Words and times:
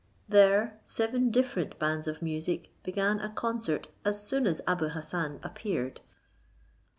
There 0.27 0.79
seven 0.83 1.29
different 1.29 1.77
bands 1.77 2.07
of 2.07 2.23
music 2.23 2.71
began 2.81 3.19
a 3.19 3.29
concert 3.29 3.89
as 4.03 4.25
soon 4.25 4.47
as 4.47 4.59
Abou 4.65 4.87
Hassan 4.87 5.39
appeared. 5.43 6.01